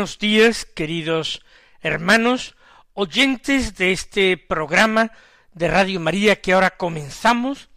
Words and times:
Buenos 0.00 0.18
días, 0.18 0.64
queridos 0.64 1.44
hermanos, 1.82 2.56
oyentes 2.94 3.76
de 3.76 3.92
este 3.92 4.38
programa 4.38 5.12
de 5.52 5.68
Radio 5.68 6.00
María 6.00 6.40
que 6.40 6.54
ahora 6.54 6.78
comenzamos, 6.78 7.68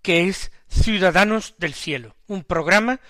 que 0.00 0.28
es 0.28 0.52
Ciudadanos 0.68 1.56
del 1.58 1.74
Cielo, 1.74 2.14
un 2.28 2.44
programa 2.44 3.00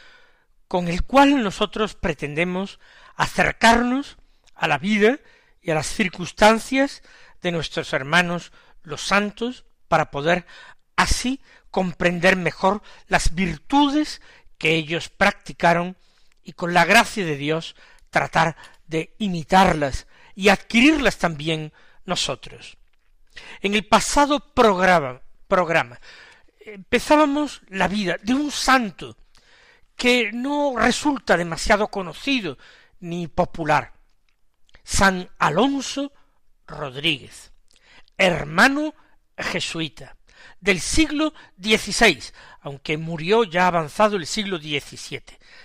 con 0.66 0.88
el 0.88 1.02
cual 1.02 1.42
nosotros 1.42 1.94
pretendemos 1.94 2.80
acercarnos 3.16 4.16
a 4.54 4.66
la 4.66 4.78
vida 4.78 5.18
y 5.60 5.70
a 5.70 5.74
las 5.74 5.88
circunstancias 5.88 7.02
de 7.42 7.52
nuestros 7.52 7.92
hermanos 7.92 8.50
los 8.82 9.02
santos 9.02 9.66
para 9.88 10.10
poder 10.10 10.46
así 10.96 11.42
comprender 11.70 12.36
mejor 12.36 12.80
las 13.08 13.34
virtudes 13.34 14.22
que 14.56 14.74
ellos 14.74 15.10
practicaron 15.10 15.98
y 16.42 16.54
con 16.54 16.72
la 16.72 16.86
gracia 16.86 17.26
de 17.26 17.36
Dios 17.36 17.76
tratar 18.14 18.56
de 18.86 19.14
imitarlas 19.18 20.06
y 20.36 20.48
adquirirlas 20.48 21.18
también 21.18 21.72
nosotros. 22.06 22.78
En 23.60 23.74
el 23.74 23.84
pasado 23.84 24.54
programa, 24.54 25.20
empezábamos 26.60 27.62
la 27.68 27.88
vida 27.88 28.16
de 28.22 28.34
un 28.34 28.52
santo 28.52 29.16
que 29.96 30.30
no 30.32 30.74
resulta 30.76 31.36
demasiado 31.36 31.88
conocido 31.88 32.56
ni 33.00 33.26
popular, 33.26 33.92
San 34.84 35.28
Alonso 35.38 36.12
Rodríguez, 36.66 37.52
hermano 38.16 38.94
jesuita 39.36 40.16
del 40.60 40.80
siglo 40.80 41.34
XVI, 41.60 42.22
aunque 42.60 42.96
murió 42.96 43.42
ya 43.44 43.66
avanzado 43.66 44.16
el 44.16 44.26
siglo 44.26 44.58
XVII, 44.58 45.22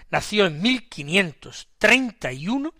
nació 0.09 0.47
en 0.47 0.61
1531 0.61 2.73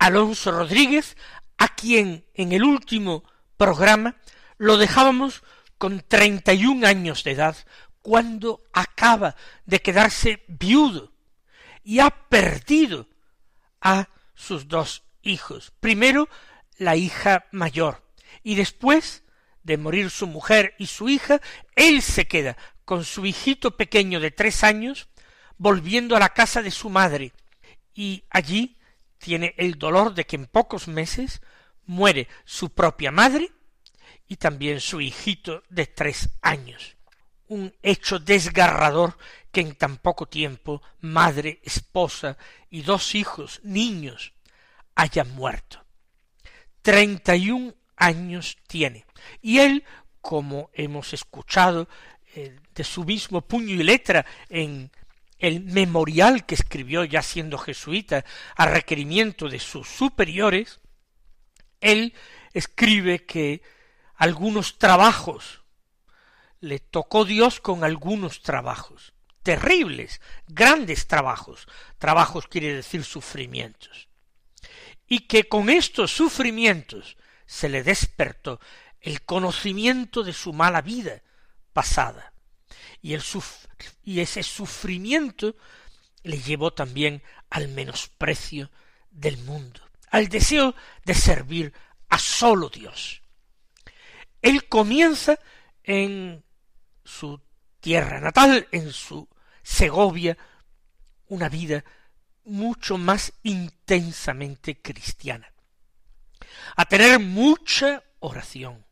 Alonso 0.00 0.50
Rodríguez, 0.50 1.16
a 1.56 1.68
quien 1.68 2.26
en 2.34 2.50
el 2.50 2.64
último 2.64 3.22
programa 3.56 4.16
lo 4.58 4.76
dejábamos 4.76 5.44
con 5.78 6.00
treinta 6.00 6.52
y 6.52 6.66
un 6.66 6.84
años 6.84 7.22
de 7.22 7.30
edad, 7.30 7.56
cuando 8.02 8.64
acaba 8.72 9.36
de 9.66 9.80
quedarse 9.80 10.42
viudo 10.48 11.12
y 11.84 12.00
ha 12.00 12.10
perdido 12.10 13.06
a 13.80 14.08
sus 14.34 14.66
dos 14.66 15.04
hijos. 15.24 15.72
Primero, 15.80 16.28
la 16.78 16.96
hija 16.96 17.46
mayor, 17.52 18.02
y 18.42 18.54
después 18.54 19.22
de 19.62 19.78
morir 19.78 20.10
su 20.10 20.26
mujer 20.26 20.74
y 20.78 20.86
su 20.86 21.08
hija, 21.08 21.40
él 21.74 22.02
se 22.02 22.26
queda 22.26 22.56
con 22.84 23.04
su 23.04 23.24
hijito 23.26 23.76
pequeño 23.76 24.20
de 24.20 24.30
tres 24.30 24.62
años, 24.62 25.08
volviendo 25.56 26.16
a 26.16 26.20
la 26.20 26.30
casa 26.30 26.62
de 26.62 26.70
su 26.70 26.90
madre, 26.90 27.32
y 27.94 28.24
allí 28.28 28.76
tiene 29.18 29.54
el 29.56 29.78
dolor 29.78 30.14
de 30.14 30.26
que 30.26 30.36
en 30.36 30.46
pocos 30.46 30.86
meses 30.86 31.40
muere 31.86 32.28
su 32.44 32.70
propia 32.70 33.10
madre 33.10 33.50
y 34.28 34.36
también 34.36 34.80
su 34.80 35.00
hijito 35.00 35.62
de 35.70 35.86
tres 35.86 36.28
años. 36.42 36.96
Un 37.48 37.74
hecho 37.82 38.18
desgarrador 38.18 39.16
que 39.50 39.60
en 39.60 39.74
tan 39.76 39.96
poco 39.96 40.26
tiempo 40.26 40.82
madre, 41.00 41.60
esposa 41.62 42.36
y 42.68 42.82
dos 42.82 43.14
hijos, 43.14 43.60
niños, 43.62 44.33
hayan 44.94 45.34
muerto. 45.34 45.84
Treinta 46.82 47.36
y 47.36 47.50
un 47.50 47.74
años 47.96 48.56
tiene. 48.66 49.06
Y 49.40 49.58
él, 49.58 49.84
como 50.20 50.70
hemos 50.74 51.12
escuchado 51.12 51.88
eh, 52.34 52.58
de 52.74 52.84
su 52.84 53.04
mismo 53.04 53.42
puño 53.42 53.74
y 53.74 53.82
letra 53.82 54.26
en 54.48 54.90
el 55.38 55.60
memorial 55.60 56.46
que 56.46 56.54
escribió 56.54 57.04
ya 57.04 57.22
siendo 57.22 57.58
jesuita 57.58 58.24
a 58.56 58.66
requerimiento 58.66 59.48
de 59.48 59.58
sus 59.58 59.88
superiores, 59.88 60.80
él 61.80 62.14
escribe 62.52 63.24
que 63.24 63.62
algunos 64.16 64.78
trabajos 64.78 65.62
le 66.60 66.78
tocó 66.78 67.24
Dios 67.24 67.60
con 67.60 67.84
algunos 67.84 68.40
trabajos, 68.42 69.12
terribles, 69.42 70.22
grandes 70.48 71.06
trabajos, 71.06 71.68
trabajos 71.98 72.46
quiere 72.48 72.74
decir 72.74 73.04
sufrimientos, 73.04 74.08
y 75.06 75.20
que 75.20 75.48
con 75.48 75.70
estos 75.70 76.12
sufrimientos 76.12 77.16
se 77.46 77.68
le 77.68 77.82
despertó 77.82 78.60
el 79.00 79.22
conocimiento 79.22 80.22
de 80.22 80.32
su 80.32 80.52
mala 80.52 80.80
vida 80.80 81.22
pasada. 81.72 82.32
Y, 83.02 83.12
el 83.12 83.22
y 84.02 84.20
ese 84.20 84.42
sufrimiento 84.42 85.56
le 86.22 86.38
llevó 86.38 86.72
también 86.72 87.22
al 87.50 87.68
menosprecio 87.68 88.70
del 89.10 89.36
mundo, 89.38 89.80
al 90.10 90.28
deseo 90.28 90.74
de 91.04 91.14
servir 91.14 91.72
a 92.08 92.18
solo 92.18 92.70
Dios. 92.70 93.20
Él 94.40 94.68
comienza 94.68 95.38
en 95.82 96.42
su 97.04 97.40
tierra 97.80 98.20
natal, 98.20 98.66
en 98.72 98.92
su 98.92 99.28
Segovia, 99.62 100.36
una 101.28 101.48
vida 101.48 101.84
mucho 102.44 102.98
más 102.98 103.32
intensamente 103.42 104.80
cristiana 104.80 105.54
a 106.76 106.84
tener 106.84 107.18
mucha 107.18 108.02
oración, 108.20 108.84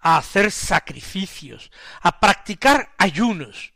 a 0.00 0.18
hacer 0.18 0.50
sacrificios, 0.50 1.70
a 2.00 2.20
practicar 2.20 2.92
ayunos. 2.98 3.72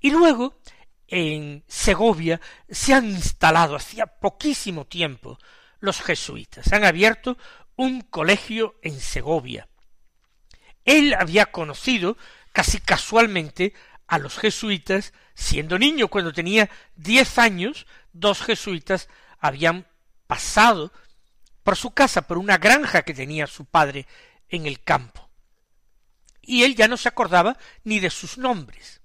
Y 0.00 0.10
luego, 0.10 0.60
en 1.08 1.64
Segovia, 1.66 2.40
se 2.68 2.94
han 2.94 3.10
instalado 3.10 3.76
hacía 3.76 4.06
poquísimo 4.06 4.86
tiempo 4.86 5.38
los 5.80 6.00
jesuitas. 6.00 6.72
Han 6.72 6.84
abierto 6.84 7.36
un 7.76 8.02
colegio 8.02 8.76
en 8.82 8.98
Segovia. 9.00 9.68
Él 10.84 11.14
había 11.14 11.46
conocido 11.46 12.16
casi 12.52 12.80
casualmente 12.80 13.72
a 14.12 14.18
los 14.18 14.36
jesuitas 14.36 15.14
siendo 15.34 15.78
niño, 15.78 16.08
cuando 16.08 16.34
tenía 16.34 16.68
diez 16.96 17.38
años, 17.38 17.86
dos 18.12 18.42
jesuitas 18.42 19.08
habían 19.38 19.86
pasado 20.26 20.92
por 21.62 21.76
su 21.76 21.92
casa, 21.92 22.20
por 22.28 22.36
una 22.36 22.58
granja 22.58 23.04
que 23.04 23.14
tenía 23.14 23.46
su 23.46 23.64
padre 23.64 24.06
en 24.50 24.66
el 24.66 24.82
campo. 24.82 25.30
Y 26.42 26.64
él 26.64 26.76
ya 26.76 26.88
no 26.88 26.98
se 26.98 27.08
acordaba 27.08 27.56
ni 27.84 28.00
de 28.00 28.10
sus 28.10 28.36
nombres. 28.36 29.00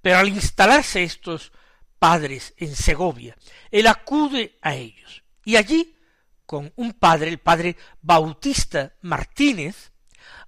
Pero 0.00 0.16
al 0.16 0.28
instalarse 0.28 1.02
estos 1.02 1.52
padres 1.98 2.54
en 2.56 2.74
Segovia, 2.74 3.36
él 3.70 3.86
acude 3.86 4.58
a 4.62 4.74
ellos. 4.74 5.22
Y 5.44 5.56
allí, 5.56 5.98
con 6.46 6.72
un 6.76 6.94
padre, 6.94 7.28
el 7.28 7.40
padre 7.40 7.76
Bautista 8.00 8.94
Martínez, 9.02 9.92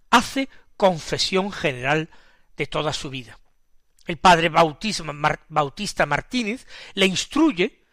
hace 0.09 0.49
confesión 0.79 1.53
general 1.53 2.09
de 2.57 2.67
toda 2.67 2.95
su 2.95 3.11
vida. 3.11 3.39
El 4.09 4.17
padre 4.17 4.49
Bautista 4.49 6.07
Martínez 6.07 6.67
le 6.95 7.05
instruye 7.05 7.85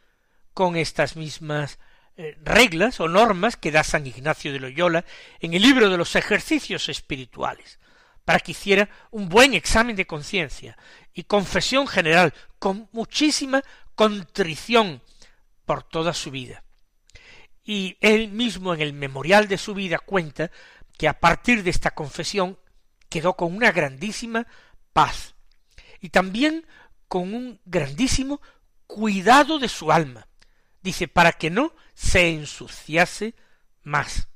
con 0.53 0.77
estas 0.77 1.17
mismas 1.17 1.77
eh, 2.15 2.37
reglas 2.41 3.01
o 3.01 3.09
normas 3.09 3.57
que 3.57 3.69
da 3.69 3.83
San 3.83 4.07
Ignacio 4.07 4.53
de 4.53 4.61
Loyola 4.61 5.03
en 5.41 5.53
el 5.53 5.61
libro 5.61 5.89
de 5.89 5.97
los 5.97 6.15
ejercicios 6.15 6.87
espirituales, 6.87 7.79
para 8.23 8.39
que 8.39 8.53
hiciera 8.53 8.87
un 9.11 9.27
buen 9.27 9.53
examen 9.53 9.97
de 9.97 10.07
conciencia 10.07 10.77
y 11.13 11.25
confesión 11.25 11.85
general 11.85 12.33
con 12.59 12.87
muchísima 12.93 13.61
contrición 13.93 15.01
por 15.65 15.83
toda 15.83 16.13
su 16.13 16.31
vida. 16.31 16.63
Y 17.65 17.97
él 17.99 18.29
mismo 18.29 18.73
en 18.73 18.79
el 18.79 18.93
memorial 18.93 19.49
de 19.49 19.57
su 19.57 19.73
vida 19.73 19.99
cuenta 19.99 20.49
que 20.97 21.09
a 21.09 21.19
partir 21.19 21.61
de 21.61 21.71
esta 21.71 21.91
confesión 21.91 22.57
quedó 23.09 23.35
con 23.35 23.53
una 23.53 23.73
grandísima 23.73 24.47
paz 24.93 25.34
y 26.05 26.09
también 26.09 26.67
con 27.07 27.33
un 27.33 27.59
grandísimo 27.65 28.39
cuidado 28.85 29.57
de 29.57 29.67
su 29.67 29.91
alma, 29.91 30.27
dice, 30.83 31.07
para 31.07 31.31
que 31.31 31.49
no 31.49 31.73
se 31.95 32.29
ensuciase 32.29 33.33
más, 33.81 34.27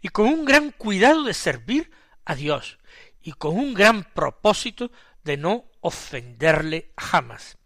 y 0.00 0.10
con 0.10 0.26
un 0.28 0.44
gran 0.44 0.70
cuidado 0.70 1.24
de 1.24 1.34
servir 1.34 1.90
a 2.24 2.36
Dios, 2.36 2.78
y 3.20 3.32
con 3.32 3.58
un 3.58 3.74
gran 3.74 4.04
propósito 4.14 4.92
de 5.24 5.36
no 5.36 5.64
ofenderle 5.80 6.92
jamás. 6.96 7.58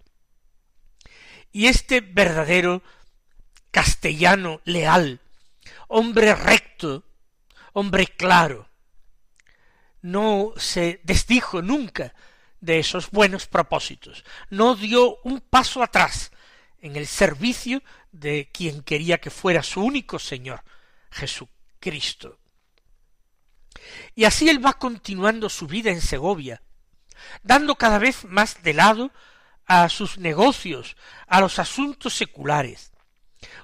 Y 1.52 1.66
este 1.66 2.00
verdadero 2.00 2.82
castellano 3.70 4.62
leal, 4.64 5.20
hombre 5.88 6.34
recto, 6.34 7.04
hombre 7.74 8.06
claro, 8.06 8.70
no 10.00 10.54
se 10.56 11.00
desdijo 11.04 11.60
nunca 11.60 12.14
de 12.60 12.78
esos 12.78 13.10
buenos 13.10 13.46
propósitos, 13.46 14.24
no 14.50 14.74
dio 14.74 15.18
un 15.24 15.40
paso 15.40 15.82
atrás 15.82 16.30
en 16.80 16.96
el 16.96 17.06
servicio 17.06 17.82
de 18.12 18.48
quien 18.52 18.82
quería 18.82 19.18
que 19.18 19.30
fuera 19.30 19.62
su 19.62 19.82
único 19.82 20.18
Señor, 20.18 20.62
Jesucristo. 21.10 22.38
Y 24.14 24.24
así 24.24 24.48
él 24.48 24.64
va 24.64 24.74
continuando 24.74 25.48
su 25.48 25.66
vida 25.66 25.90
en 25.90 26.00
Segovia, 26.00 26.62
dando 27.42 27.76
cada 27.76 27.98
vez 27.98 28.24
más 28.24 28.62
de 28.62 28.74
lado 28.74 29.10
a 29.66 29.88
sus 29.88 30.18
negocios, 30.18 30.96
a 31.26 31.40
los 31.40 31.58
asuntos 31.58 32.14
seculares, 32.14 32.92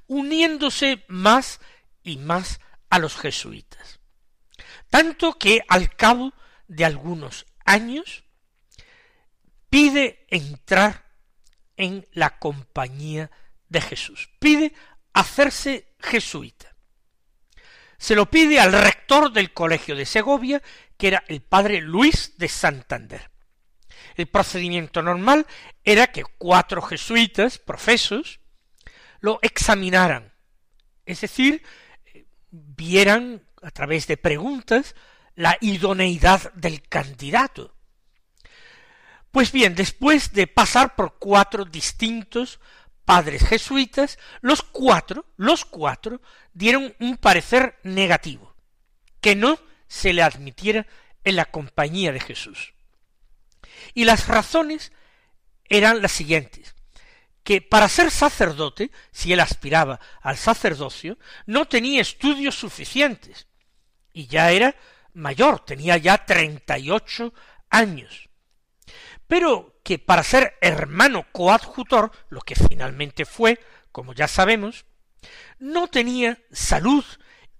uniéndose 0.06 1.04
más 1.08 1.60
y 2.02 2.16
más 2.18 2.60
a 2.90 2.98
los 2.98 3.16
jesuitas. 3.16 4.00
Tanto 4.90 5.38
que 5.38 5.62
al 5.68 5.94
cabo 5.94 6.32
de 6.68 6.84
algunos 6.84 7.46
años 7.64 8.21
pide 9.72 10.26
entrar 10.28 11.06
en 11.78 12.06
la 12.12 12.38
compañía 12.38 13.30
de 13.70 13.80
Jesús, 13.80 14.28
pide 14.38 14.74
hacerse 15.14 15.94
jesuita. 15.98 16.76
Se 17.96 18.14
lo 18.14 18.30
pide 18.30 18.60
al 18.60 18.74
rector 18.74 19.32
del 19.32 19.54
colegio 19.54 19.96
de 19.96 20.04
Segovia, 20.04 20.62
que 20.98 21.08
era 21.08 21.24
el 21.26 21.40
padre 21.40 21.80
Luis 21.80 22.36
de 22.36 22.48
Santander. 22.48 23.30
El 24.14 24.26
procedimiento 24.26 25.00
normal 25.00 25.46
era 25.82 26.08
que 26.08 26.24
cuatro 26.36 26.82
jesuitas, 26.82 27.56
profesos, 27.56 28.40
lo 29.20 29.38
examinaran, 29.40 30.34
es 31.06 31.22
decir, 31.22 31.62
vieran 32.50 33.42
a 33.62 33.70
través 33.70 34.06
de 34.06 34.18
preguntas 34.18 34.94
la 35.34 35.56
idoneidad 35.62 36.52
del 36.52 36.82
candidato. 36.82 37.74
Pues 39.32 39.50
bien, 39.50 39.74
después 39.74 40.34
de 40.34 40.46
pasar 40.46 40.94
por 40.94 41.18
cuatro 41.18 41.64
distintos 41.64 42.60
padres 43.06 43.42
jesuitas, 43.42 44.18
los 44.42 44.62
cuatro, 44.62 45.24
los 45.38 45.64
cuatro, 45.64 46.20
dieron 46.52 46.94
un 47.00 47.16
parecer 47.16 47.78
negativo, 47.82 48.54
que 49.22 49.34
no 49.34 49.58
se 49.88 50.12
le 50.12 50.22
admitiera 50.22 50.86
en 51.24 51.36
la 51.36 51.46
compañía 51.46 52.12
de 52.12 52.20
Jesús. 52.20 52.74
Y 53.94 54.04
las 54.04 54.28
razones 54.28 54.92
eran 55.64 56.02
las 56.02 56.12
siguientes, 56.12 56.74
que 57.42 57.62
para 57.62 57.88
ser 57.88 58.10
sacerdote, 58.10 58.90
si 59.12 59.32
él 59.32 59.40
aspiraba 59.40 59.98
al 60.20 60.36
sacerdocio, 60.36 61.18
no 61.46 61.64
tenía 61.64 62.02
estudios 62.02 62.54
suficientes, 62.54 63.46
y 64.12 64.26
ya 64.26 64.50
era 64.50 64.76
mayor, 65.14 65.64
tenía 65.64 65.96
ya 65.96 66.26
treinta 66.26 66.78
y 66.78 66.90
ocho 66.90 67.32
años 67.70 68.28
pero 69.32 69.80
que 69.82 69.98
para 69.98 70.22
ser 70.22 70.58
hermano 70.60 71.24
coadjutor, 71.32 72.12
lo 72.28 72.42
que 72.42 72.54
finalmente 72.54 73.24
fue, 73.24 73.58
como 73.90 74.12
ya 74.12 74.28
sabemos, 74.28 74.84
no 75.58 75.88
tenía 75.88 76.38
salud 76.50 77.02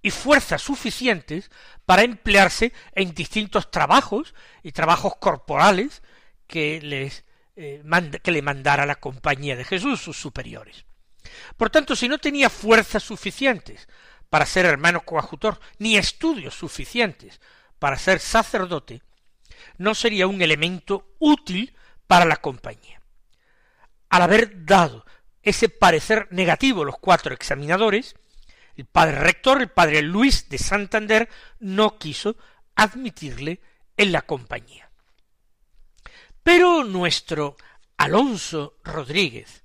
y 0.03 0.11
fuerzas 0.11 0.61
suficientes 0.61 1.49
para 1.87 2.03
emplearse 2.03 2.73
en 2.91 3.15
distintos 3.15 3.71
trabajos 3.71 4.35
y 4.61 4.71
trabajos 4.71 5.13
corporales 5.15 6.03
que 6.45 6.79
les 6.79 7.25
eh, 7.55 7.81
que 8.21 8.31
le 8.31 8.43
mandara 8.43 8.85
la 8.85 8.99
compañía 8.99 9.55
de 9.55 9.65
Jesús, 9.65 9.99
sus 9.99 10.15
superiores. 10.15 10.85
Por 11.57 11.71
tanto, 11.71 11.95
si 11.95 12.07
no 12.07 12.19
tenía 12.19 12.51
fuerzas 12.51 13.01
suficientes 13.01 13.87
para 14.29 14.45
ser 14.45 14.67
hermano 14.67 15.01
coadjutor, 15.01 15.59
ni 15.79 15.97
estudios 15.97 16.53
suficientes 16.53 17.41
para 17.79 17.97
ser 17.97 18.19
sacerdote, 18.19 19.01
no 19.77 19.95
sería 19.95 20.27
un 20.27 20.41
elemento 20.41 21.15
útil 21.19 21.75
para 22.07 22.25
la 22.25 22.37
compañía. 22.37 23.01
Al 24.09 24.21
haber 24.21 24.65
dado 24.65 25.05
ese 25.41 25.69
parecer 25.69 26.27
negativo 26.31 26.85
los 26.85 26.97
cuatro 26.99 27.33
examinadores, 27.33 28.15
el 28.75 28.85
padre 28.85 29.19
rector, 29.19 29.61
el 29.61 29.69
padre 29.69 30.01
Luis 30.01 30.49
de 30.49 30.57
Santander, 30.57 31.29
no 31.59 31.97
quiso 31.97 32.37
admitirle 32.75 33.61
en 33.97 34.11
la 34.11 34.23
compañía. 34.23 34.89
Pero 36.41 36.83
nuestro 36.83 37.55
Alonso 37.97 38.77
Rodríguez 38.83 39.63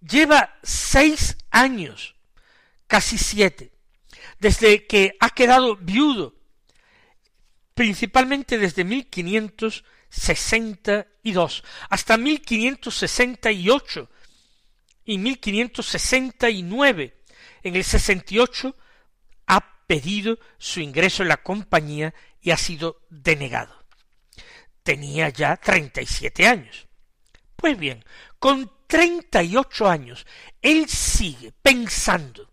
lleva 0.00 0.58
seis 0.62 1.36
años, 1.50 2.16
casi 2.86 3.18
siete, 3.18 3.72
desde 4.38 4.86
que 4.86 5.16
ha 5.20 5.30
quedado 5.30 5.76
viudo 5.76 6.37
principalmente 7.78 8.58
desde 8.58 8.82
1562 8.82 11.62
hasta 11.88 12.16
1568 12.16 14.10
y 15.04 15.18
1569. 15.18 17.22
En 17.62 17.76
el 17.76 17.84
68 17.84 18.74
ha 19.46 19.84
pedido 19.86 20.40
su 20.58 20.80
ingreso 20.80 21.22
en 21.22 21.28
la 21.28 21.36
compañía 21.36 22.12
y 22.40 22.50
ha 22.50 22.56
sido 22.56 23.06
denegado. 23.10 23.84
Tenía 24.82 25.28
ya 25.28 25.56
37 25.56 26.48
años. 26.48 26.88
Pues 27.54 27.78
bien, 27.78 28.04
con 28.40 28.72
38 28.88 29.88
años, 29.88 30.26
él 30.60 30.88
sigue 30.88 31.52
pensando 31.62 32.50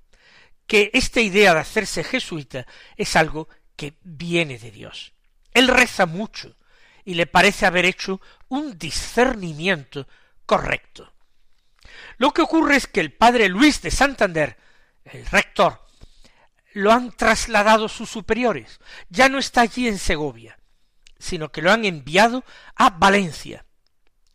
que 0.68 0.92
esta 0.94 1.20
idea 1.20 1.56
de 1.56 1.62
hacerse 1.62 2.04
jesuita 2.04 2.68
es 2.96 3.16
algo 3.16 3.50
que 3.76 3.96
viene 4.04 4.60
de 4.60 4.70
Dios. 4.70 5.15
Él 5.56 5.70
reza 5.70 6.06
mucho 6.06 6.56
y 7.06 7.16
le 7.16 7.28
parece 7.28 7.66
haber 7.66 7.86
hecho 7.86 8.22
un 8.50 8.78
discernimiento 8.78 10.06
correcto. 10.46 11.14
Lo 12.18 12.32
que 12.32 12.42
ocurre 12.42 12.76
es 12.76 12.88
que 12.88 13.00
el 13.00 13.14
padre 13.14 13.48
Luis 13.48 13.82
de 13.82 13.90
Santander, 13.90 14.58
el 15.06 15.26
rector, 15.28 15.82
lo 16.74 16.92
han 16.92 17.12
trasladado 17.14 17.88
sus 17.88 18.10
superiores. 18.10 18.82
Ya 19.10 19.30
no 19.30 19.38
está 19.40 19.62
allí 19.62 19.88
en 19.88 19.98
Segovia, 19.98 20.60
sino 21.18 21.50
que 21.52 21.62
lo 21.62 21.72
han 21.72 21.86
enviado 21.86 22.44
a 22.76 22.90
Valencia. 22.90 23.66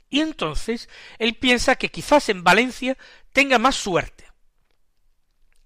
Y 0.08 0.20
entonces 0.20 0.88
él 1.18 1.36
piensa 1.36 1.76
que 1.76 1.90
quizás 1.90 2.30
en 2.30 2.42
Valencia 2.42 2.96
tenga 3.34 3.58
más 3.58 3.76
suerte. 3.76 4.26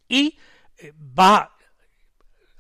Y 0.09 0.37
eh, 0.79 0.93
va 0.99 1.57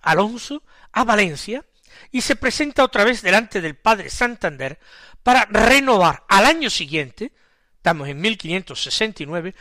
Alonso 0.00 0.62
a 0.92 1.02
Valencia 1.02 1.64
y 2.10 2.20
se 2.20 2.36
presenta 2.36 2.84
otra 2.84 3.04
vez 3.04 3.22
delante 3.22 3.60
del 3.60 3.76
padre 3.76 4.10
Santander 4.10 4.78
para 5.22 5.46
renovar 5.46 6.24
al 6.28 6.46
año 6.46 6.70
siguiente, 6.70 7.32
estamos 7.76 8.08
en 8.08 8.20
1569, 8.20 9.54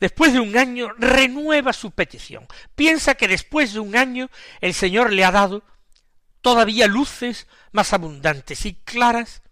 después 0.00 0.32
de 0.32 0.40
un 0.40 0.56
año 0.56 0.92
renueva 0.98 1.72
su 1.72 1.90
petición. 1.92 2.46
Piensa 2.74 3.14
que 3.14 3.28
después 3.28 3.72
de 3.74 3.80
un 3.80 3.96
año 3.96 4.30
el 4.60 4.74
Señor 4.74 5.12
le 5.12 5.24
ha 5.24 5.30
dado 5.30 5.62
todavía 6.40 6.86
luces 6.86 7.46
más 7.72 7.92
abundantes 7.92 8.64
y 8.66 8.74
claras 8.74 9.42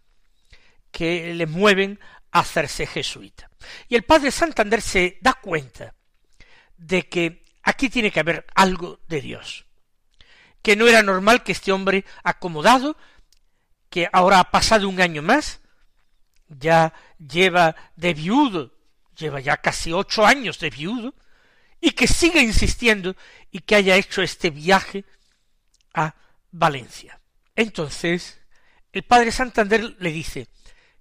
que 0.91 1.35
le 1.35 1.47
mueven 1.47 2.01
a 2.31 2.41
hacerse 2.41 2.87
jesuita. 2.87 3.51
Y 3.89 3.95
el 3.95 4.05
padre 4.05 4.31
Santander 4.31 4.81
se 4.81 5.19
da 5.21 5.35
cuenta 5.35 5.95
de 6.77 7.09
que 7.09 7.45
aquí 7.63 7.91
tiene 7.91 8.11
que 8.11 8.21
haber 8.21 8.47
algo 8.55 9.01
de 9.09 9.21
Dios, 9.21 9.67
que 10.63 10.77
no 10.77 10.87
era 10.87 11.03
normal 11.03 11.43
que 11.43 11.53
este 11.53 11.73
hombre 11.73 12.05
acomodado, 12.23 12.97
que 13.91 14.09
ahora 14.13 14.41
ha 14.41 14.51
pasado 14.51 14.89
un 14.89 15.01
año 15.01 15.23
más, 15.23 15.61
ya 16.49 16.93
lleva 17.19 17.77
de 17.97 18.15
viudo, 18.15 18.73
lleva 19.17 19.41
ya 19.41 19.57
casi 19.59 19.93
ocho 19.93 20.27
años 20.27 20.59
de 20.59 20.71
viudo, 20.71 21.15
y 21.81 21.93
que 21.93 22.07
siga 22.07 22.41
insistiendo 22.41 23.17
y 23.51 23.61
que 23.61 23.77
haya 23.77 23.97
hecho 23.97 24.23
este 24.23 24.51
viaje 24.51 25.05
a 25.95 26.15
Valencia. 26.51 27.21
Entonces, 27.55 28.41
el 28.93 29.05
padre 29.05 29.31
Santander 29.31 29.97
le 29.99 30.13
dice 30.13 30.49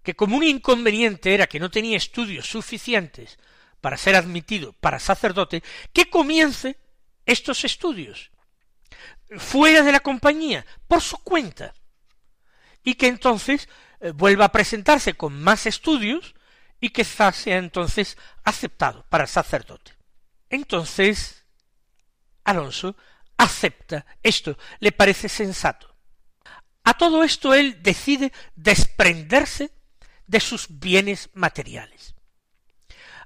que 0.04 0.16
como 0.16 0.38
un 0.38 0.44
inconveniente 0.44 1.34
era 1.34 1.48
que 1.48 1.60
no 1.60 1.72
tenía 1.72 1.98
estudios 1.98 2.48
suficientes 2.48 3.38
para 3.82 3.98
ser 3.98 4.16
admitido 4.16 4.74
para 4.74 5.00
sacerdote, 5.00 5.64
que 5.94 6.10
comience 6.10 6.78
estos 7.26 7.64
estudios 7.64 8.32
fuera 9.38 9.84
de 9.84 9.92
la 9.92 10.00
compañía, 10.00 10.66
por 10.88 11.02
su 11.02 11.18
cuenta, 11.18 11.74
y 12.84 12.96
que 12.96 13.08
entonces 13.08 13.68
eh, 14.00 14.12
vuelva 14.12 14.46
a 14.46 14.52
presentarse 14.52 15.16
con 15.16 15.42
más 15.42 15.66
estudios 15.66 16.36
y 16.80 16.90
quizás 16.90 17.36
sea 17.36 17.58
entonces 17.58 18.18
aceptado 18.44 19.06
para 19.10 19.28
sacerdote. 19.28 19.94
Entonces, 20.50 21.44
Alonso 22.44 22.96
acepta 23.38 24.06
esto, 24.24 24.58
le 24.80 24.92
parece 24.92 25.30
sensato. 25.30 25.96
A 26.84 26.94
todo 26.94 27.24
esto 27.24 27.54
él 27.54 27.84
decide 27.84 28.32
desprenderse 28.56 29.72
de 30.26 30.40
sus 30.40 30.68
bienes 30.70 31.30
materiales. 31.34 32.16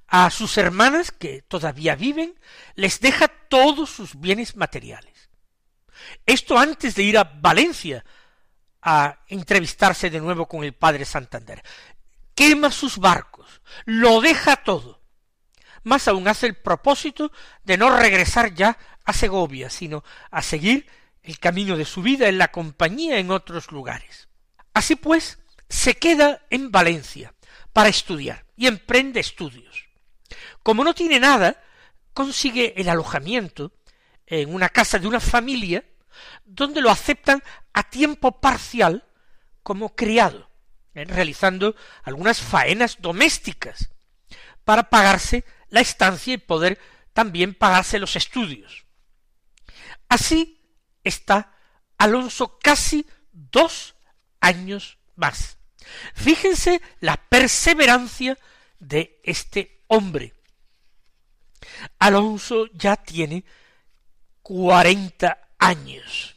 A 0.08 0.30
sus 0.30 0.58
hermanas, 0.58 1.12
que 1.12 1.42
todavía 1.44 1.96
viven, 1.96 2.40
les 2.76 3.00
deja 3.00 3.28
todos 3.28 3.90
sus 3.90 4.20
bienes 4.20 4.56
materiales. 4.56 5.31
Esto 6.26 6.58
antes 6.58 6.96
de 6.96 7.04
ir 7.04 7.18
a 7.18 7.24
Valencia 7.24 8.04
a 8.82 9.20
entrevistarse 9.28 10.10
de 10.10 10.20
nuevo 10.20 10.48
con 10.48 10.64
el 10.64 10.74
padre 10.74 11.06
Santander. 11.06 11.62
Quema 12.34 12.72
sus 12.72 12.98
barcos, 12.98 13.62
lo 13.86 14.22
deja 14.22 14.58
todo. 14.58 15.02
Más 15.84 16.08
aún 16.08 16.28
hace 16.28 16.48
el 16.48 16.56
propósito 16.56 17.32
de 17.64 17.78
no 17.78 17.96
regresar 17.96 18.54
ya 18.54 18.78
a 19.04 19.14
Segovia, 19.14 19.70
sino 19.70 20.04
a 20.30 20.42
seguir 20.42 20.88
el 21.24 21.40
camino 21.40 21.78
de 21.78 21.86
su 21.86 22.02
vida 22.02 22.28
en 22.28 22.38
la 22.38 22.50
compañía 22.50 23.18
en 23.18 23.32
otros 23.32 23.72
lugares. 23.72 24.28
Así 24.74 24.96
pues, 24.96 25.40
se 25.70 25.96
queda 25.96 26.46
en 26.50 26.72
Valencia 26.72 27.34
para 27.74 27.90
estudiar 27.90 28.46
y 28.56 28.68
emprende 28.68 29.20
estudios. 29.20 29.86
Como 30.64 30.84
no 30.84 30.94
tiene 30.94 31.20
nada, 31.20 31.62
consigue 32.14 32.74
el 32.80 32.90
alojamiento 32.90 33.74
en 34.26 34.54
una 34.54 34.70
casa 34.70 35.00
de 35.00 35.08
una 35.08 35.20
familia 35.20 35.84
donde 36.46 36.82
lo 36.82 36.90
aceptan 36.90 37.44
a 37.74 37.84
tiempo 37.90 38.40
parcial 38.40 39.06
como 39.64 39.96
criado, 39.96 40.50
eh, 40.94 41.06
realizando 41.06 41.76
algunas 42.04 42.42
faenas 42.42 42.98
domésticas 43.00 43.90
para 44.64 44.90
pagarse 44.90 45.44
la 45.70 45.82
estancia 45.82 46.34
y 46.34 46.38
poder 46.38 46.80
también 47.14 47.54
pagarse 47.54 48.00
los 48.00 48.16
estudios. 48.16 48.86
Así 50.10 50.60
está 51.04 51.56
Alonso 51.98 52.60
casi 52.60 53.06
dos 53.32 53.96
años 54.40 54.98
más. 55.16 55.58
Fíjense 56.14 56.82
la 57.00 57.18
perseverancia 57.18 58.38
de 58.80 59.20
este 59.24 59.84
hombre. 59.88 60.34
Alonso 62.00 62.68
ya 62.74 62.96
tiene 62.96 63.46
cuarenta 64.42 65.50
años. 65.62 66.36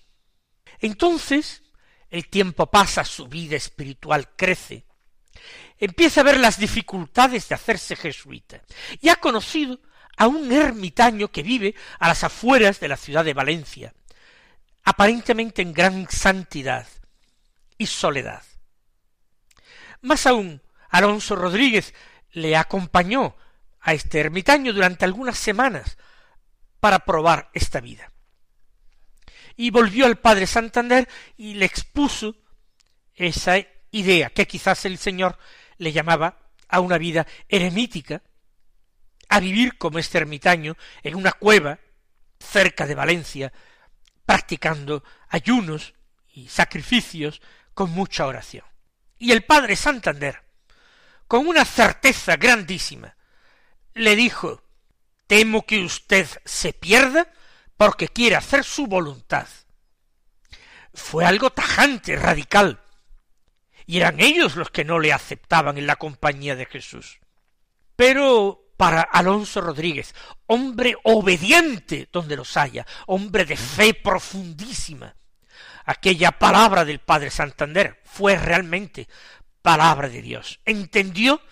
Entonces, 0.78 1.62
el 2.10 2.28
tiempo 2.28 2.70
pasa, 2.70 3.04
su 3.04 3.26
vida 3.26 3.56
espiritual 3.56 4.36
crece, 4.36 4.86
empieza 5.78 6.20
a 6.20 6.24
ver 6.24 6.38
las 6.38 6.58
dificultades 6.58 7.48
de 7.48 7.56
hacerse 7.56 7.96
jesuita, 7.96 8.62
y 9.00 9.08
ha 9.08 9.16
conocido 9.16 9.80
a 10.16 10.28
un 10.28 10.52
ermitaño 10.52 11.32
que 11.32 11.42
vive 11.42 11.74
a 11.98 12.06
las 12.06 12.22
afueras 12.22 12.78
de 12.78 12.88
la 12.88 12.96
ciudad 12.96 13.24
de 13.24 13.34
Valencia, 13.34 13.94
aparentemente 14.84 15.62
en 15.62 15.72
gran 15.72 16.08
santidad 16.08 16.86
y 17.78 17.86
soledad. 17.86 18.44
Más 20.02 20.26
aún, 20.26 20.62
Alonso 20.90 21.34
Rodríguez 21.34 21.94
le 22.32 22.56
acompañó 22.56 23.36
a 23.80 23.94
este 23.94 24.20
ermitaño 24.20 24.72
durante 24.72 25.04
algunas 25.04 25.38
semanas 25.38 25.96
para 26.78 27.00
probar 27.00 27.50
esta 27.54 27.80
vida. 27.80 28.13
Y 29.56 29.70
volvió 29.70 30.06
al 30.06 30.18
padre 30.18 30.46
Santander 30.46 31.08
y 31.36 31.54
le 31.54 31.64
expuso 31.64 32.36
esa 33.14 33.56
idea 33.90 34.30
que 34.30 34.46
quizás 34.46 34.84
el 34.84 34.98
Señor 34.98 35.38
le 35.78 35.92
llamaba 35.92 36.38
a 36.68 36.80
una 36.80 36.98
vida 36.98 37.26
eremítica, 37.48 38.22
a 39.28 39.40
vivir 39.40 39.78
como 39.78 39.98
este 39.98 40.18
ermitaño 40.18 40.76
en 41.02 41.14
una 41.14 41.32
cueva 41.32 41.78
cerca 42.38 42.86
de 42.86 42.94
Valencia, 42.94 43.52
practicando 44.26 45.04
ayunos 45.28 45.94
y 46.32 46.48
sacrificios 46.48 47.40
con 47.74 47.90
mucha 47.90 48.26
oración. 48.26 48.64
Y 49.18 49.32
el 49.32 49.44
padre 49.44 49.76
Santander, 49.76 50.42
con 51.26 51.46
una 51.46 51.64
certeza 51.64 52.36
grandísima, 52.36 53.16
le 53.94 54.16
dijo 54.16 54.62
Temo 55.26 55.64
que 55.64 55.82
usted 55.82 56.26
se 56.44 56.72
pierda 56.72 57.32
porque 57.84 58.08
quiere 58.08 58.34
hacer 58.34 58.64
su 58.64 58.86
voluntad. 58.86 59.46
Fue 60.94 61.26
algo 61.26 61.50
tajante, 61.50 62.16
radical, 62.16 62.80
y 63.84 63.98
eran 63.98 64.20
ellos 64.20 64.56
los 64.56 64.70
que 64.70 64.86
no 64.86 64.98
le 64.98 65.12
aceptaban 65.12 65.76
en 65.76 65.86
la 65.86 65.96
compañía 65.96 66.56
de 66.56 66.64
Jesús. 66.64 67.18
Pero 67.94 68.72
para 68.78 69.02
Alonso 69.02 69.60
Rodríguez, 69.60 70.14
hombre 70.46 70.96
obediente 71.02 72.08
donde 72.10 72.36
los 72.36 72.56
haya, 72.56 72.86
hombre 73.06 73.44
de 73.44 73.58
fe 73.58 73.92
profundísima. 73.92 75.14
Aquella 75.84 76.32
palabra 76.32 76.86
del 76.86 77.00
Padre 77.00 77.30
Santander 77.30 78.00
fue 78.06 78.38
realmente 78.38 79.08
palabra 79.60 80.08
de 80.08 80.22
Dios. 80.22 80.58
Entendió 80.64 81.42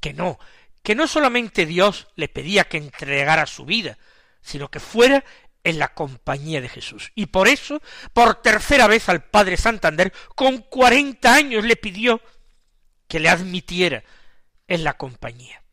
que 0.00 0.14
no, 0.14 0.38
que 0.82 0.94
no 0.94 1.06
solamente 1.06 1.66
Dios 1.66 2.08
le 2.16 2.28
pedía 2.28 2.64
que 2.64 2.78
entregara 2.78 3.44
su 3.44 3.66
vida, 3.66 3.98
sino 4.40 4.70
que 4.70 4.80
fuera 4.80 5.24
en 5.66 5.80
la 5.80 5.94
compañía 5.94 6.60
de 6.60 6.68
Jesús. 6.68 7.10
Y 7.16 7.26
por 7.26 7.48
eso, 7.48 7.82
por 8.12 8.40
tercera 8.40 8.86
vez 8.86 9.08
al 9.08 9.24
Padre 9.24 9.56
Santander, 9.56 10.12
con 10.36 10.58
cuarenta 10.58 11.34
años 11.34 11.64
le 11.64 11.74
pidió 11.74 12.22
que 13.08 13.18
le 13.18 13.28
admitiera 13.28 14.04
en 14.68 14.84
la 14.84 14.96
compañía. 14.96 15.64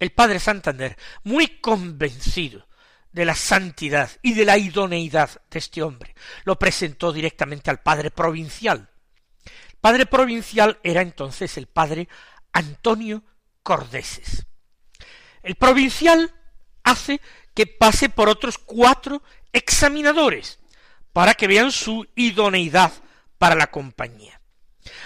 El 0.00 0.10
padre 0.10 0.40
Santander, 0.40 0.96
muy 1.22 1.60
convencido 1.60 2.66
de 3.12 3.24
la 3.24 3.36
santidad 3.36 4.10
y 4.20 4.34
de 4.34 4.44
la 4.44 4.58
idoneidad 4.58 5.30
de 5.48 5.60
este 5.60 5.80
hombre, 5.80 6.16
lo 6.42 6.58
presentó 6.58 7.12
directamente 7.12 7.70
al 7.70 7.80
padre 7.80 8.10
provincial. 8.10 8.90
El 9.44 9.76
padre 9.80 10.06
provincial 10.06 10.80
era 10.82 11.02
entonces 11.02 11.56
el 11.56 11.68
padre 11.68 12.08
Antonio 12.52 13.22
Cordeses. 13.62 14.46
El 15.44 15.54
provincial 15.54 16.34
hace 16.90 17.20
que 17.54 17.66
pase 17.66 18.08
por 18.08 18.28
otros 18.28 18.58
cuatro 18.58 19.22
examinadores 19.52 20.58
para 21.12 21.34
que 21.34 21.46
vean 21.46 21.72
su 21.72 22.06
idoneidad 22.14 22.92
para 23.38 23.54
la 23.54 23.68
compañía. 23.68 24.40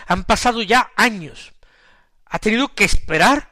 Han 0.07 0.25
pasado 0.25 0.63
ya 0.63 0.91
años. 0.97 1.53
Ha 2.27 2.39
tenido 2.39 2.75
que 2.75 2.85
esperar 2.85 3.51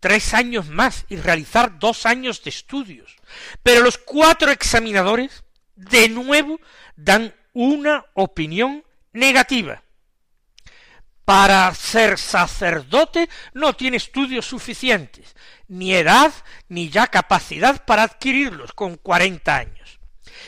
tres 0.00 0.34
años 0.34 0.68
más 0.68 1.04
y 1.08 1.16
realizar 1.16 1.78
dos 1.78 2.06
años 2.06 2.42
de 2.42 2.50
estudios. 2.50 3.16
Pero 3.62 3.82
los 3.82 3.98
cuatro 3.98 4.50
examinadores 4.50 5.44
de 5.76 6.08
nuevo 6.08 6.60
dan 6.96 7.34
una 7.52 8.04
opinión 8.14 8.84
negativa. 9.12 9.83
Para 11.24 11.74
ser 11.74 12.18
sacerdote 12.18 13.30
no 13.54 13.72
tiene 13.74 13.96
estudios 13.96 14.46
suficientes, 14.46 15.34
ni 15.68 15.94
edad, 15.94 16.32
ni 16.68 16.90
ya 16.90 17.06
capacidad 17.06 17.84
para 17.86 18.02
adquirirlos 18.02 18.72
con 18.72 18.96
cuarenta 18.96 19.56
años. 19.56 20.00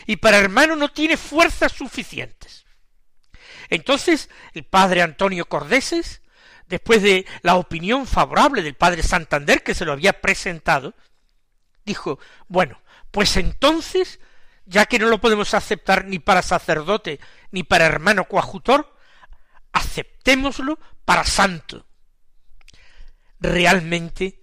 Y 0.07 0.17
para 0.17 0.39
hermano 0.39 0.77
no 0.77 0.91
tiene 0.91 1.17
fuerzas 1.17 1.73
suficientes. 1.73 2.67
Entonces 3.71 4.29
el 4.53 4.65
padre 4.65 5.03
Antonio 5.03 5.49
Cordeses, 5.49 6.23
después 6.69 7.03
de 7.03 7.27
la 7.43 7.57
opinión 7.57 8.07
favorable 8.07 8.63
del 8.63 8.75
padre 8.75 9.03
Santander 9.03 9.63
que 9.63 9.75
se 9.75 9.85
lo 9.85 9.93
había 9.93 10.21
presentado, 10.21 10.95
dijo, 11.85 12.19
bueno, 12.49 12.81
pues 13.11 13.37
entonces, 13.37 14.21
ya 14.67 14.85
que 14.87 14.99
no 14.99 15.07
lo 15.07 15.21
podemos 15.21 15.55
aceptar 15.55 16.05
ni 16.05 16.19
para 16.19 16.43
sacerdote 16.43 17.21
ni 17.51 17.63
para 17.63 17.87
hermano 17.87 18.25
coajutor, 18.29 18.96
aceptémoslo 19.77 20.79
para 21.05 21.25
santo. 21.25 21.87
Realmente, 23.39 24.43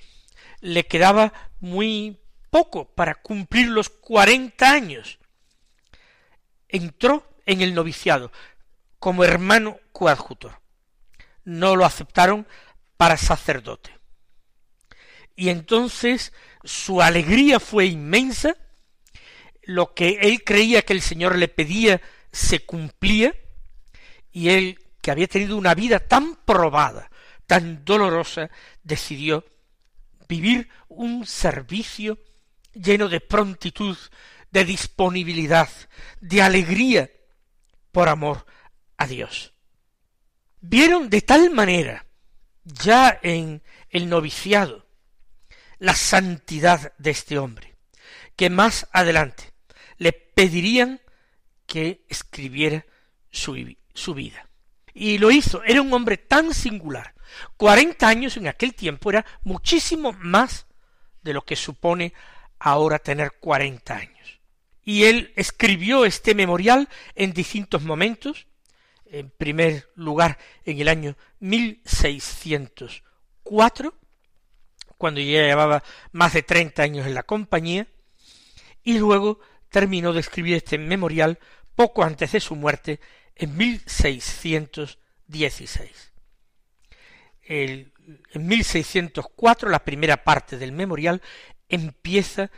le 0.61 0.87
quedaba 0.87 1.33
muy 1.61 2.21
poco 2.51 2.95
para 2.95 3.17
cumplir 3.17 3.69
los 3.69 3.89
cuarenta 3.89 4.71
años. 4.73 5.19
Entró 6.69 7.29
en 7.45 7.61
el 7.61 7.75
noviciado 7.75 8.31
como 8.99 9.25
hermano 9.25 9.79
coadjutor. 9.93 10.61
No 11.45 11.75
lo 11.75 11.85
aceptaron 11.85 12.47
para 12.97 13.17
sacerdote. 13.17 13.99
Y 15.35 15.49
entonces 15.49 16.33
su 16.63 17.03
alegría 17.03 17.59
fue 17.59 17.87
inmensa, 17.87 18.57
lo 19.63 19.93
que 19.95 20.19
él 20.23 20.45
creía 20.45 20.83
que 20.83 20.93
el 20.93 21.03
Señor 21.03 21.37
le 21.37 21.49
pedía 21.49 22.01
se 22.31 22.65
cumplía, 22.65 23.35
y 24.31 24.51
él, 24.51 24.79
que 25.01 25.11
había 25.11 25.27
tenido 25.27 25.57
una 25.57 25.75
vida 25.75 25.99
tan 25.99 26.37
probada, 26.45 27.11
tan 27.47 27.85
dolorosa, 27.85 28.51
decidió 28.83 29.45
vivir 30.29 30.69
un 30.89 31.27
servicio 31.27 32.19
lleno 32.73 33.09
de 33.09 33.21
prontitud, 33.21 33.97
de 34.51 34.65
disponibilidad, 34.65 35.69
de 36.21 36.43
alegría 36.43 37.11
por 37.91 38.09
amor 38.09 38.47
a 38.97 39.07
Dios. 39.07 39.53
Vieron 40.61 41.11
de 41.11 41.23
tal 41.23 41.51
manera, 41.51 42.07
ya 42.65 43.19
en 43.23 43.63
el 43.91 44.09
noviciado, 44.09 44.87
la 45.79 45.95
santidad 45.95 46.93
de 46.99 47.11
este 47.11 47.39
hombre, 47.39 47.75
que 48.37 48.51
más 48.51 48.89
adelante 48.93 49.53
le 49.99 50.13
pedirían 50.13 51.01
que 51.67 52.05
escribiera 52.09 52.87
su, 53.31 53.75
su 53.95 54.15
vida. 54.15 54.49
Y 54.95 55.19
lo 55.19 55.31
hizo, 55.31 55.63
era 55.65 55.83
un 55.83 55.93
hombre 55.93 56.17
tan 56.19 56.55
singular. 56.55 57.15
Cuarenta 57.57 58.09
años 58.09 58.37
en 58.37 58.49
aquel 58.49 58.75
tiempo 58.75 59.11
era 59.11 59.25
muchísimo 59.43 60.13
más 60.13 60.67
de 61.23 61.33
lo 61.33 61.45
que 61.45 61.57
supone 61.57 62.13
ahora 62.59 62.99
tener 62.99 63.33
cuarenta 63.41 63.97
años. 63.97 64.41
Y 64.85 65.05
él 65.05 65.33
escribió 65.37 66.05
este 66.05 66.35
memorial 66.35 66.89
en 67.15 67.33
distintos 67.33 67.83
momentos, 67.83 68.49
en 69.07 69.31
primer 69.31 69.89
lugar 69.95 70.39
en 70.65 70.81
el 70.81 70.89
año 70.89 71.17
1604, 71.41 73.95
cuando 74.99 75.21
ya 75.21 75.43
llevaba 75.43 75.85
más 76.13 76.33
de 76.33 76.43
treinta 76.43 76.83
años 76.83 77.07
en 77.07 77.15
la 77.15 77.23
compañía, 77.23 77.87
y 78.83 78.99
luego 78.99 79.39
terminó 79.69 80.13
de 80.13 80.19
escribir 80.21 80.57
este 80.57 80.79
memorial 80.79 81.39
poco 81.75 82.03
antes 82.03 82.33
de 82.33 82.41
su 82.41 82.57
muerte 82.57 82.99
en 83.43 83.57
1616. 83.57 86.13
El, 87.43 87.93
en 88.31 88.47
1604 88.47 89.69
la 89.69 89.85
primera 89.85 90.23
parte 90.23 90.57
del 90.59 90.71
memorial 90.71 91.21
empieza 91.69 92.53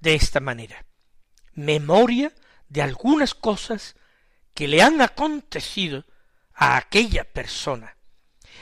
de 0.00 0.16
esta 0.16 0.40
manera. 0.40 0.86
Memoria 1.52 2.32
de 2.68 2.82
algunas 2.82 3.32
cosas 3.34 3.94
que 4.54 4.66
le 4.66 4.82
han 4.82 5.00
acontecido 5.00 6.04
a 6.52 6.78
aquella 6.78 7.22
persona 7.22 7.96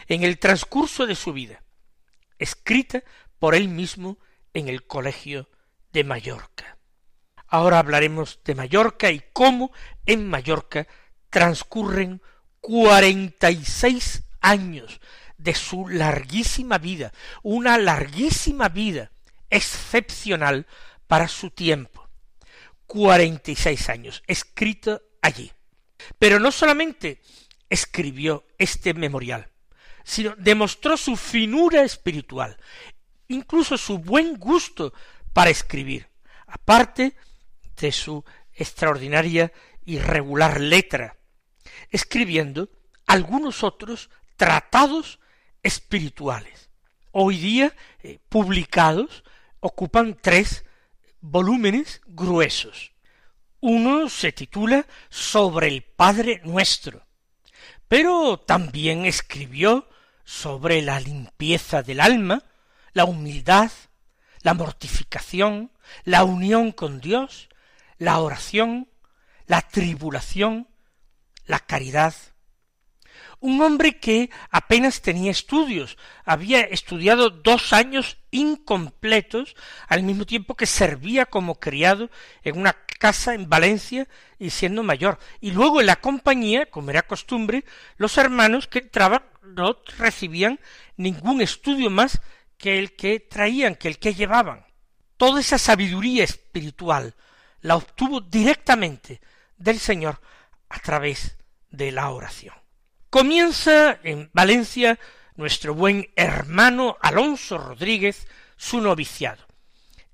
en 0.08 0.24
el 0.24 0.38
transcurso 0.38 1.06
de 1.06 1.14
su 1.14 1.32
vida, 1.32 1.62
escrita 2.38 3.02
por 3.38 3.54
él 3.54 3.68
mismo 3.68 4.18
en 4.52 4.68
el 4.68 4.86
colegio 4.86 5.48
de 5.90 6.04
Mallorca. 6.04 6.76
Ahora 7.46 7.78
hablaremos 7.78 8.40
de 8.44 8.54
Mallorca 8.54 9.10
y 9.10 9.22
cómo 9.32 9.72
en 10.04 10.28
Mallorca 10.28 10.86
transcurren 11.32 12.20
cuarenta 12.60 13.50
y 13.50 13.64
seis 13.64 14.22
años 14.40 15.00
de 15.38 15.54
su 15.54 15.88
larguísima 15.88 16.76
vida, 16.78 17.12
una 17.42 17.78
larguísima 17.78 18.68
vida 18.68 19.10
excepcional 19.50 20.66
para 21.08 21.26
su 21.26 21.50
tiempo. 21.50 22.06
Cuarenta 22.86 23.50
y 23.50 23.56
seis 23.56 23.88
años, 23.88 24.22
escrito 24.26 25.02
allí. 25.22 25.50
Pero 26.18 26.38
no 26.38 26.52
solamente 26.52 27.22
escribió 27.70 28.44
este 28.58 28.92
memorial, 28.92 29.48
sino 30.04 30.36
demostró 30.36 30.98
su 30.98 31.16
finura 31.16 31.82
espiritual, 31.82 32.58
incluso 33.28 33.78
su 33.78 33.98
buen 33.98 34.36
gusto 34.36 34.92
para 35.32 35.50
escribir, 35.50 36.08
aparte 36.46 37.16
de 37.80 37.90
su 37.90 38.22
extraordinaria 38.52 39.50
y 39.84 39.98
regular 39.98 40.60
letra, 40.60 41.16
escribiendo 41.90 42.68
algunos 43.06 43.62
otros 43.62 44.10
tratados 44.36 45.20
espirituales. 45.62 46.70
Hoy 47.10 47.38
día 47.38 47.74
eh, 48.02 48.18
publicados 48.28 49.24
ocupan 49.60 50.18
tres 50.20 50.64
volúmenes 51.20 52.00
gruesos. 52.06 52.92
Uno 53.60 54.08
se 54.08 54.32
titula 54.32 54.86
Sobre 55.08 55.68
el 55.68 55.82
Padre 55.82 56.40
Nuestro, 56.44 57.06
pero 57.86 58.38
también 58.38 59.04
escribió 59.04 59.88
sobre 60.24 60.82
la 60.82 60.98
limpieza 60.98 61.82
del 61.82 62.00
alma, 62.00 62.42
la 62.92 63.04
humildad, 63.04 63.70
la 64.42 64.54
mortificación, 64.54 65.70
la 66.04 66.24
unión 66.24 66.72
con 66.72 67.00
Dios, 67.00 67.48
la 67.98 68.18
oración, 68.18 68.88
la 69.46 69.62
tribulación, 69.62 70.68
la 71.46 71.58
caridad, 71.60 72.14
un 73.40 73.60
hombre 73.60 73.98
que 73.98 74.30
apenas 74.50 75.02
tenía 75.02 75.30
estudios, 75.30 75.98
había 76.24 76.60
estudiado 76.60 77.28
dos 77.30 77.72
años 77.72 78.16
incompletos, 78.30 79.56
al 79.88 80.04
mismo 80.04 80.24
tiempo 80.24 80.54
que 80.54 80.66
servía 80.66 81.26
como 81.26 81.58
criado 81.58 82.08
en 82.44 82.58
una 82.58 82.72
casa 83.00 83.34
en 83.34 83.48
Valencia 83.48 84.06
y 84.38 84.50
siendo 84.50 84.84
mayor. 84.84 85.18
Y 85.40 85.50
luego 85.50 85.80
en 85.80 85.86
la 85.86 85.96
compañía, 85.96 86.66
como 86.66 86.90
era 86.90 87.02
costumbre, 87.02 87.64
los 87.96 88.16
hermanos 88.16 88.68
que 88.68 88.78
entraban 88.78 89.24
no 89.42 89.76
recibían 89.98 90.60
ningún 90.96 91.42
estudio 91.42 91.90
más 91.90 92.22
que 92.56 92.78
el 92.78 92.94
que 92.94 93.18
traían, 93.18 93.74
que 93.74 93.88
el 93.88 93.98
que 93.98 94.14
llevaban. 94.14 94.64
Toda 95.16 95.40
esa 95.40 95.58
sabiduría 95.58 96.22
espiritual 96.22 97.16
la 97.60 97.74
obtuvo 97.74 98.20
directamente 98.20 99.20
del 99.56 99.80
Señor 99.80 100.20
a 100.72 100.78
través 100.78 101.36
de 101.70 101.92
la 101.92 102.10
oración. 102.10 102.54
Comienza 103.10 104.00
en 104.02 104.30
Valencia 104.32 104.98
nuestro 105.36 105.74
buen 105.74 106.10
hermano 106.16 106.96
Alonso 107.02 107.58
Rodríguez 107.58 108.26
su 108.56 108.80
noviciado. 108.80 109.46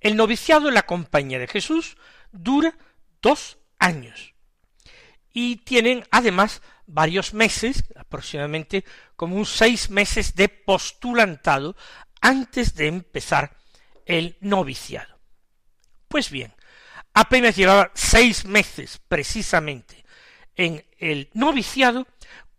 El 0.01 0.17
noviciado 0.17 0.69
en 0.69 0.75
la 0.75 0.85
compañía 0.85 1.39
de 1.39 1.47
Jesús 1.47 1.97
dura 2.33 2.77
dos 3.23 3.59
años 3.79 4.35
y 5.33 5.57
tienen 5.57 6.05
además 6.11 6.61
varios 6.87 7.35
meses, 7.35 7.85
aproximadamente 7.95 8.85
como 9.15 9.37
un 9.37 9.47
seis 9.47 9.91
meses 9.91 10.35
de 10.35 10.49
postulantado 10.49 11.77
antes 12.21 12.75
de 12.75 12.89
empezar 12.89 13.57
el 14.07 14.37
noviciado. 14.41 15.21
Pues 16.09 16.31
bien, 16.31 16.53
apenas 17.15 17.55
llevaba 17.55 17.93
seis 17.95 18.45
meses 18.45 19.01
precisamente 19.07 19.98
en 20.59 20.85
el 20.99 21.31
noviciado 21.33 22.07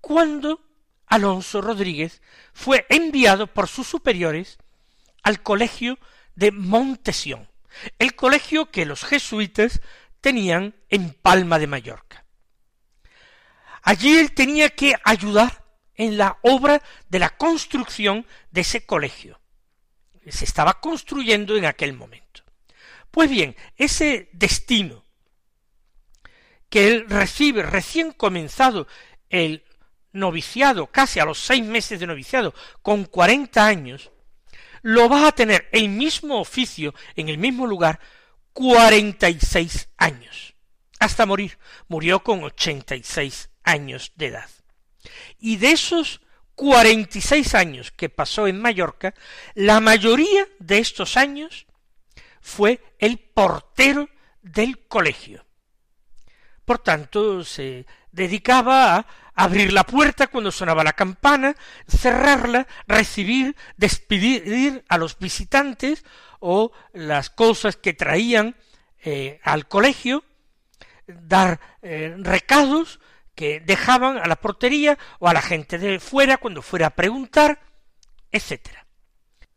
cuando 0.01 0.65
Alonso 1.05 1.61
Rodríguez 1.61 2.21
fue 2.53 2.87
enviado 2.89 3.45
por 3.45 3.67
sus 3.67 3.85
superiores 3.87 4.57
al 5.21 5.43
colegio 5.43 5.99
de 6.33 6.51
Montesión, 6.51 7.47
el 7.99 8.15
colegio 8.15 8.71
que 8.71 8.85
los 8.85 9.03
jesuitas 9.03 9.81
tenían 10.21 10.75
en 10.89 11.13
Palma 11.13 11.59
de 11.59 11.67
Mallorca. 11.67 12.25
Allí 13.83 14.17
él 14.17 14.33
tenía 14.33 14.69
que 14.69 14.95
ayudar 15.03 15.65
en 15.95 16.17
la 16.17 16.37
obra 16.41 16.81
de 17.09 17.19
la 17.19 17.29
construcción 17.37 18.25
de 18.51 18.61
ese 18.61 18.85
colegio. 18.85 19.39
Se 20.27 20.45
estaba 20.45 20.79
construyendo 20.79 21.57
en 21.57 21.65
aquel 21.65 21.93
momento. 21.93 22.43
Pues 23.11 23.29
bien, 23.29 23.55
ese 23.75 24.29
destino 24.31 25.03
que 26.69 26.87
él 26.87 27.05
recibe 27.09 27.63
recién 27.63 28.11
comenzado 28.11 28.87
el 29.29 29.63
noviciado, 30.11 30.87
casi 30.87 31.19
a 31.19 31.25
los 31.25 31.39
seis 31.39 31.63
meses 31.63 31.99
de 31.99 32.07
noviciado, 32.07 32.53
con 32.81 33.05
cuarenta 33.05 33.65
años, 33.65 34.11
lo 34.81 35.09
va 35.09 35.27
a 35.27 35.31
tener 35.31 35.67
el 35.71 35.89
mismo 35.89 36.39
oficio 36.39 36.93
en 37.15 37.29
el 37.29 37.37
mismo 37.37 37.67
lugar 37.67 37.99
cuarenta 38.53 39.29
y 39.29 39.39
seis 39.39 39.89
años, 39.97 40.55
hasta 40.99 41.25
morir. 41.25 41.59
Murió 41.87 42.23
con 42.23 42.43
ochenta 42.43 42.95
y 42.95 43.03
seis 43.03 43.49
años 43.63 44.11
de 44.15 44.27
edad. 44.27 44.49
Y 45.37 45.57
de 45.57 45.71
esos 45.71 46.21
cuarenta 46.55 47.17
y 47.17 47.21
seis 47.21 47.55
años 47.55 47.91
que 47.91 48.09
pasó 48.09 48.47
en 48.47 48.59
Mallorca, 48.59 49.13
la 49.53 49.79
mayoría 49.79 50.47
de 50.59 50.79
estos 50.79 51.17
años 51.17 51.67
fue 52.41 52.81
el 52.99 53.17
portero 53.17 54.09
del 54.41 54.87
colegio. 54.87 55.45
Por 56.69 56.77
tanto, 56.77 57.43
se 57.43 57.87
dedicaba 58.11 58.93
a 58.93 59.05
abrir 59.33 59.73
la 59.73 59.85
puerta 59.85 60.27
cuando 60.27 60.51
sonaba 60.51 60.83
la 60.83 60.93
campana, 60.93 61.55
cerrarla, 61.87 62.67
recibir, 62.85 63.55
despedir 63.75 64.85
a 64.87 64.99
los 64.99 65.17
visitantes 65.17 66.05
o 66.39 66.71
las 66.93 67.31
cosas 67.31 67.75
que 67.75 67.93
traían 67.93 68.55
eh, 69.03 69.39
al 69.43 69.67
colegio, 69.67 70.23
dar 71.07 71.59
eh, 71.81 72.13
recados 72.19 72.99
que 73.33 73.61
dejaban 73.61 74.19
a 74.19 74.27
la 74.27 74.35
portería 74.35 74.95
o 75.17 75.27
a 75.27 75.33
la 75.33 75.41
gente 75.41 75.79
de 75.79 75.99
fuera 75.99 76.37
cuando 76.37 76.61
fuera 76.61 76.85
a 76.85 76.95
preguntar, 76.95 77.61
etcétera. 78.31 78.85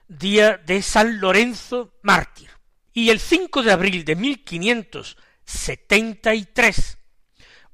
día 0.09 0.57
de 0.59 0.83
San 0.83 1.21
Lorenzo 1.21 1.95
mártir. 2.03 2.51
Y 2.93 3.11
el 3.11 3.21
5 3.21 3.63
de 3.63 3.71
abril 3.73 4.05
de 4.05 4.17
1573, 4.17 6.99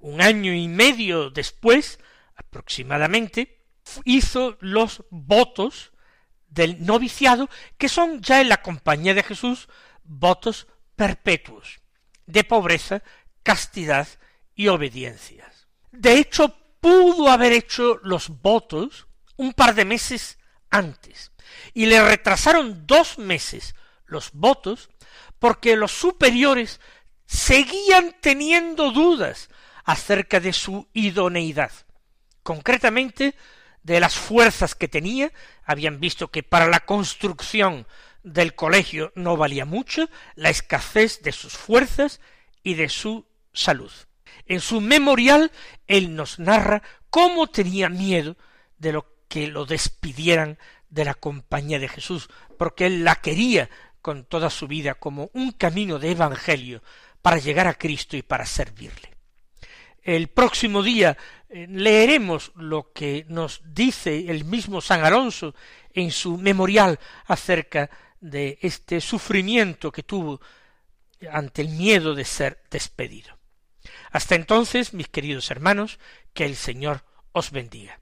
un 0.01 0.21
año 0.21 0.53
y 0.53 0.69
medio 0.69 1.31
después, 1.31 1.99
aproximadamente, 2.35 3.65
hizo 4.05 4.59
los 4.61 5.05
votos 5.11 5.93
del 6.49 6.85
noviciado, 6.85 7.49
que 7.79 7.89
son 7.89 8.21
ya 8.21 8.41
en 8.41 8.49
la 8.49 8.63
compañía 8.63 9.15
de 9.15 9.23
Jesús 9.23 9.69
votos 10.05 10.67
perpetuos, 10.97 11.81
de 12.27 12.43
pobreza, 12.45 13.03
castidad 13.43 14.07
y 14.55 14.69
obediencias. 14.69 15.67
De 15.93 16.19
hecho, 16.19 16.55
pudo 16.81 17.31
haber 17.31 17.53
hecho 17.53 18.01
los 18.03 18.29
votos 18.29 19.07
un 19.37 19.53
par 19.53 19.75
de 19.75 19.85
meses 19.85 20.39
antes, 20.73 21.31
y 21.73 21.87
le 21.87 22.03
retrasaron 22.03 22.87
dos 22.87 23.19
meses 23.19 23.77
los 24.07 24.33
votos 24.33 24.91
porque 25.39 25.77
los 25.77 25.93
superiores 25.93 26.81
seguían 27.27 28.17
teniendo 28.21 28.91
dudas 28.91 29.49
acerca 29.85 30.41
de 30.41 30.53
su 30.53 30.89
idoneidad. 30.93 31.71
Concretamente, 32.43 33.35
de 33.83 34.01
las 34.01 34.15
fuerzas 34.15 34.75
que 34.75 34.89
tenía, 34.89 35.33
habían 35.65 36.01
visto 36.01 36.29
que 36.29 36.43
para 36.43 36.67
la 36.67 36.81
construcción 36.81 37.87
del 38.23 38.55
colegio 38.55 39.13
no 39.15 39.37
valía 39.37 39.65
mucho, 39.65 40.09
la 40.35 40.51
escasez 40.51 41.23
de 41.23 41.33
sus 41.33 41.55
fuerzas 41.55 42.21
y 42.63 42.75
de 42.75 42.89
su 42.89 43.27
salud. 43.53 43.93
En 44.47 44.61
su 44.61 44.81
memorial 44.81 45.51
él 45.87 46.15
nos 46.15 46.39
narra 46.39 46.83
cómo 47.11 47.49
tenía 47.49 47.89
miedo 47.89 48.37
de 48.79 48.93
lo 48.93 49.12
que 49.33 49.47
lo 49.47 49.65
despidieran 49.65 50.59
de 50.91 51.07
la 51.07 51.15
compañía 51.15 51.79
de 51.79 51.89
Jesús, 51.89 52.29
porque 52.59 52.85
él 52.85 53.03
la 53.03 53.15
quería 53.17 53.71
con 54.03 54.27
toda 54.27 54.51
su 54.51 54.69
vida 54.69 54.93
como 54.97 55.31
un 55.33 55.53
camino 55.53 55.99
de 55.99 56.11
evangelio 56.11 56.83
para 57.23 57.39
llegar 57.39 57.67
a 57.67 57.73
Cristo 57.73 58.15
y 58.15 58.21
para 58.21 58.45
servirle. 58.45 59.15
El 60.03 60.29
próximo 60.29 60.83
día 60.83 61.17
eh, 61.49 61.67
leeremos 61.67 62.53
lo 62.57 62.93
que 62.93 63.25
nos 63.27 63.63
dice 63.65 64.31
el 64.31 64.45
mismo 64.45 64.83
San 64.83 65.03
Alonso 65.03 65.55
en 65.95 66.11
su 66.11 66.37
memorial 66.37 67.01
acerca 67.25 67.89
de 68.21 68.59
este 68.61 69.01
sufrimiento 69.01 69.91
que 69.91 70.03
tuvo 70.03 70.43
ante 71.31 71.63
el 71.63 71.71
miedo 71.71 72.15
de 72.15 72.27
ser 72.27 72.63
despedido. 72.71 73.39
Hasta 74.11 74.35
entonces, 74.35 74.93
mis 74.93 75.09
queridos 75.09 75.51
hermanos, 75.51 75.99
que 76.35 76.45
el 76.45 76.55
Señor 76.55 77.03
os 77.33 77.51
bendiga. 77.51 78.02